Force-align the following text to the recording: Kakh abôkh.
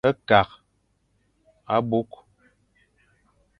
Kakh 0.27 0.53
abôkh. 1.75 2.15